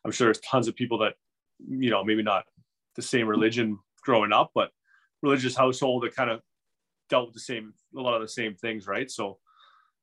i'm 0.05 0.13
sure 0.13 0.27
there's 0.27 0.41
tons 0.41 0.69
of 0.69 0.77
people 0.77 0.99
that 0.99 1.15
you 1.69 1.91
know 1.91 2.05
maybe 2.05 2.23
not 2.23 2.45
the 2.97 3.03
same 3.03 3.27
religion 3.27 3.79
growing 4.03 4.33
up 4.33 4.51
but 4.55 4.71
religious 5.23 5.57
household 5.57 6.03
that 6.03 6.15
kind 6.15 6.31
of 6.31 6.41
dealt 7.09 7.27
with 7.27 7.35
the 7.35 7.41
same 7.41 7.73
a 7.97 8.01
lot 8.01 8.15
of 8.15 8.23
the 8.23 8.29
same 8.29 8.55
things 8.55 8.87
right? 8.87 9.11
So 9.11 9.39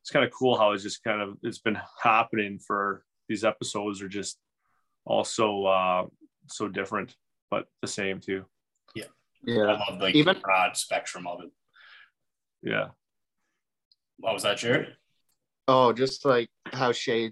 it's 0.01 0.09
kind 0.09 0.25
of 0.25 0.31
cool 0.31 0.57
how 0.57 0.71
it's 0.71 0.83
just 0.83 1.03
kind 1.03 1.21
of 1.21 1.37
it's 1.43 1.59
been 1.59 1.77
happening 2.01 2.59
for 2.59 3.03
these 3.29 3.43
episodes 3.43 4.01
are 4.01 4.09
just 4.09 4.39
also 5.05 5.65
uh 5.65 6.05
so 6.47 6.67
different 6.67 7.15
but 7.49 7.65
the 7.81 7.87
same 7.87 8.19
too. 8.19 8.45
Yeah. 8.95 9.05
Yeah. 9.43 9.63
I 9.63 9.91
love 9.91 10.01
like 10.01 10.15
even 10.15 10.39
broad 10.41 10.75
spectrum 10.77 11.27
of 11.27 11.41
it. 11.43 11.51
Yeah. 12.63 12.89
What 14.17 14.33
was 14.33 14.43
that 14.43 14.57
jared 14.57 14.95
oh 15.67 15.93
just 15.93 16.25
like 16.25 16.49
how 16.65 16.91
shay 16.91 17.31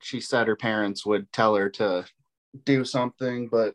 she 0.00 0.20
said 0.20 0.46
her 0.46 0.56
parents 0.56 1.04
would 1.04 1.30
tell 1.32 1.54
her 1.54 1.68
to 1.68 2.04
do 2.64 2.84
something 2.84 3.48
but 3.48 3.74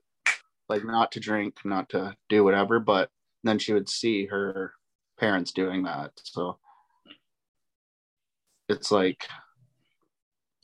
like 0.67 0.83
not 0.83 1.11
to 1.11 1.19
drink 1.19 1.57
not 1.65 1.89
to 1.89 2.15
do 2.29 2.43
whatever 2.43 2.79
but 2.79 3.09
then 3.43 3.59
she 3.59 3.73
would 3.73 3.89
see 3.89 4.25
her 4.25 4.73
parents 5.19 5.51
doing 5.51 5.83
that 5.83 6.11
so 6.23 6.57
it's 8.69 8.91
like 8.91 9.27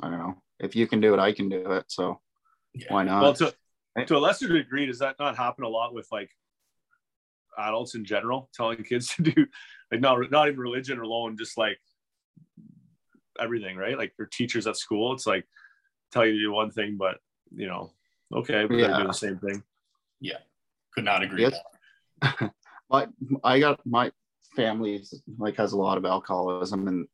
I 0.02 0.10
don't 0.10 0.20
know. 0.20 0.36
If 0.60 0.76
you 0.76 0.88
can 0.88 1.02
do 1.02 1.14
it, 1.14 1.20
I 1.20 1.34
can 1.34 1.50
do 1.50 1.72
it. 1.72 1.86
So 1.88 2.20
yeah. 2.74 2.86
why 2.90 3.04
not? 3.04 3.22
Well, 3.22 3.34
to, 3.34 3.54
to 4.06 4.18
a 4.18 4.20
lesser 4.20 4.48
degree, 4.48 4.86
does 4.86 5.00
that 5.00 5.16
not 5.20 5.38
happen 5.38 5.64
a 5.64 5.70
lot 5.70 5.94
with 5.94 6.08
like 6.12 6.30
adults 7.58 7.96
in 7.96 8.06
general, 8.06 8.50
telling 8.54 8.84
kids 8.84 9.08
to 9.16 9.24
do 9.24 9.46
like 9.92 10.02
not 10.02 10.20
not 10.32 10.48
even 10.48 10.60
religion 10.60 11.00
alone, 11.00 11.38
just 11.38 11.58
like 11.58 11.80
everything, 13.40 13.78
right? 13.78 13.98
Like 13.98 14.14
your 14.18 14.28
teachers 14.28 14.68
at 14.68 14.78
school, 14.78 15.14
it's 15.14 15.28
like 15.28 15.46
tell 16.12 16.26
you 16.26 16.34
to 16.34 16.40
do 16.40 16.52
one 16.52 16.72
thing, 16.72 16.98
but 16.98 17.18
you 17.56 17.68
know, 17.68 17.92
okay, 18.34 18.66
we 18.66 18.82
yeah. 18.82 18.88
gotta 18.88 19.04
do 19.04 19.08
the 19.08 19.14
same 19.14 19.38
thing. 19.40 19.64
Yeah, 20.20 20.38
could 20.94 21.06
not 21.06 21.24
agree. 21.24 21.44
Yes. 21.44 21.60
my 22.90 23.08
I 23.44 23.60
got 23.60 23.80
my 23.86 24.12
family 24.56 25.04
like 25.38 25.58
has 25.58 25.74
a 25.74 25.78
lot 25.78 25.98
of 25.98 26.06
alcoholism 26.06 26.88
and 26.88 27.08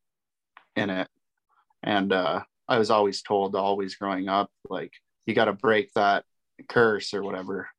in 0.76 0.90
it. 0.90 1.08
And 1.84 2.14
uh, 2.14 2.42
I 2.68 2.78
was 2.78 2.92
always 2.92 3.22
told, 3.22 3.56
always 3.56 3.96
growing 3.96 4.30
up, 4.30 4.52
like, 4.70 4.94
you 5.26 5.34
got 5.34 5.46
to 5.46 5.54
break 5.54 5.94
that 5.94 6.26
curse 6.70 7.14
or 7.14 7.24
whatever. 7.24 7.70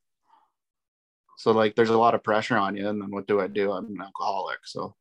So, 1.37 1.51
like, 1.51 1.75
there's 1.75 1.89
a 1.89 1.97
lot 1.97 2.15
of 2.15 2.23
pressure 2.23 2.57
on 2.57 2.75
you. 2.75 2.87
And 2.87 3.01
then 3.01 3.11
what 3.11 3.27
do 3.27 3.39
I 3.39 3.47
do? 3.47 3.71
I'm 3.71 3.85
an 3.85 4.01
alcoholic. 4.01 4.59
So 4.65 4.95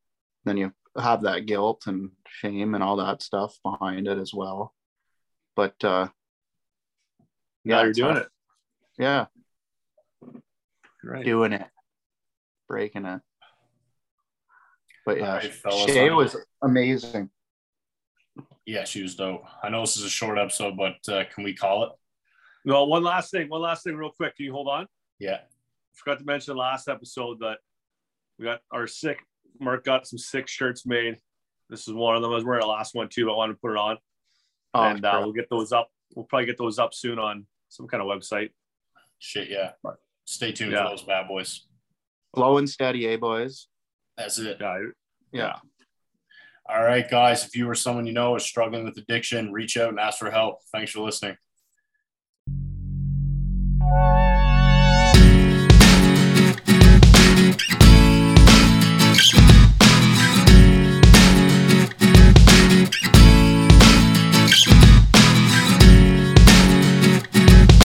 then 0.44 0.56
you 0.56 0.72
have 0.96 1.22
that 1.22 1.46
guilt 1.46 1.84
and 1.86 2.10
shame 2.26 2.74
and 2.74 2.82
all 2.82 2.96
that 2.96 3.22
stuff 3.22 3.58
behind 3.64 4.06
it 4.06 4.18
as 4.18 4.34
well. 4.34 4.74
But 5.56 5.82
uh, 5.84 6.08
yeah, 7.64 7.82
you're 7.82 7.92
doing 7.92 8.16
it. 8.18 8.28
Yeah. 8.98 9.26
Right. 11.04 11.24
Doing 11.24 11.52
it, 11.52 11.66
breaking 12.68 13.06
it. 13.06 13.20
But 15.04 15.18
yeah, 15.18 15.34
right, 15.34 15.52
Shay 15.88 16.10
was 16.10 16.36
amazing. 16.62 17.28
Yeah, 18.64 18.84
she 18.84 19.02
was 19.02 19.16
dope. 19.16 19.42
I 19.62 19.68
know 19.68 19.80
this 19.80 19.96
is 19.96 20.04
a 20.04 20.08
short 20.08 20.38
episode, 20.38 20.76
but 20.76 21.12
uh, 21.12 21.24
can 21.34 21.42
we 21.42 21.54
call 21.54 21.84
it? 21.84 21.90
No, 22.64 22.84
one 22.84 23.02
last 23.02 23.32
thing. 23.32 23.48
One 23.48 23.62
last 23.62 23.82
thing, 23.82 23.96
real 23.96 24.12
quick. 24.16 24.36
Can 24.36 24.46
you 24.46 24.52
hold 24.52 24.68
on? 24.68 24.86
Yeah. 25.18 25.38
Forgot 25.94 26.20
to 26.20 26.24
mention 26.24 26.56
last 26.56 26.88
episode 26.88 27.40
that 27.40 27.58
we 28.38 28.44
got 28.44 28.60
our 28.70 28.86
sick. 28.86 29.18
Mark 29.60 29.84
got 29.84 30.06
some 30.06 30.18
sick 30.18 30.48
shirts 30.48 30.86
made. 30.86 31.16
This 31.68 31.88
is 31.88 31.94
one 31.94 32.16
of 32.16 32.22
them. 32.22 32.32
I 32.32 32.34
was 32.34 32.44
wearing 32.44 32.60
the 32.60 32.66
last 32.66 32.94
one 32.94 33.08
too, 33.08 33.26
but 33.26 33.32
I 33.32 33.36
wanted 33.36 33.54
to 33.54 33.58
put 33.60 33.72
it 33.72 33.78
on. 33.78 33.98
Oh, 34.74 34.82
and 34.82 35.04
uh, 35.04 35.18
we'll 35.22 35.32
get 35.32 35.48
those 35.50 35.72
up. 35.72 35.88
We'll 36.14 36.26
probably 36.26 36.46
get 36.46 36.58
those 36.58 36.78
up 36.78 36.94
soon 36.94 37.18
on 37.18 37.46
some 37.68 37.86
kind 37.88 38.02
of 38.02 38.08
website. 38.08 38.50
Shit, 39.18 39.48
yeah. 39.48 39.72
Stay 40.24 40.52
tuned 40.52 40.72
yeah. 40.72 40.84
for 40.84 40.90
those 40.90 41.04
bad 41.04 41.28
boys. 41.28 41.66
Low 42.36 42.58
and 42.58 42.68
steady, 42.68 43.06
eh, 43.08 43.16
boys? 43.16 43.68
That's 44.16 44.38
it. 44.38 44.58
Yeah. 44.60 44.78
Yeah. 45.32 45.56
All 46.68 46.82
right, 46.82 47.08
guys. 47.08 47.44
If 47.44 47.56
you 47.56 47.68
or 47.68 47.74
someone 47.74 48.06
you 48.06 48.12
know 48.12 48.36
is 48.36 48.44
struggling 48.44 48.84
with 48.84 48.96
addiction, 48.96 49.52
reach 49.52 49.76
out 49.76 49.90
and 49.90 50.00
ask 50.00 50.18
for 50.18 50.30
help. 50.30 50.58
Thanks 50.72 50.92
for 50.92 51.00
listening. 51.00 51.36